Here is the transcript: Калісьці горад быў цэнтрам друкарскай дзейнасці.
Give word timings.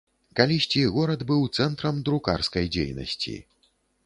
Калісьці 0.37 0.81
горад 0.95 1.21
быў 1.31 1.45
цэнтрам 1.57 2.01
друкарскай 2.09 2.65
дзейнасці. 2.79 3.37